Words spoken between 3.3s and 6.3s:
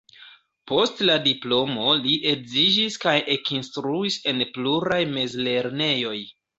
ekinstruis en pluraj mezlernejoj.